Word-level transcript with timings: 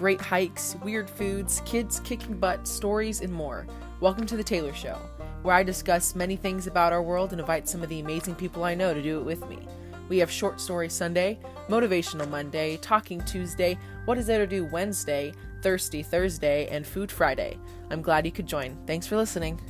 great 0.00 0.18
hikes, 0.18 0.76
weird 0.82 1.10
foods, 1.10 1.60
kids 1.66 2.00
kicking 2.00 2.38
butt, 2.38 2.66
stories, 2.66 3.20
and 3.20 3.30
more. 3.30 3.66
Welcome 4.00 4.24
to 4.28 4.36
The 4.38 4.42
Taylor 4.42 4.72
Show, 4.72 4.98
where 5.42 5.54
I 5.54 5.62
discuss 5.62 6.14
many 6.14 6.36
things 6.36 6.66
about 6.66 6.94
our 6.94 7.02
world 7.02 7.32
and 7.32 7.40
invite 7.40 7.68
some 7.68 7.82
of 7.82 7.90
the 7.90 8.00
amazing 8.00 8.34
people 8.34 8.64
I 8.64 8.74
know 8.74 8.94
to 8.94 9.02
do 9.02 9.18
it 9.18 9.26
with 9.26 9.46
me. 9.46 9.58
We 10.08 10.16
have 10.16 10.30
Short 10.30 10.58
Story 10.58 10.88
Sunday, 10.88 11.38
Motivational 11.68 12.30
Monday, 12.30 12.78
Talking 12.78 13.22
Tuesday, 13.26 13.78
What 14.06 14.16
Is 14.16 14.26
There 14.26 14.38
to 14.38 14.46
Do 14.46 14.64
Wednesday, 14.64 15.34
Thirsty 15.60 16.02
Thursday, 16.02 16.66
and 16.68 16.86
Food 16.86 17.12
Friday. 17.12 17.58
I'm 17.90 18.00
glad 18.00 18.24
you 18.24 18.32
could 18.32 18.46
join. 18.46 18.78
Thanks 18.86 19.06
for 19.06 19.18
listening. 19.18 19.60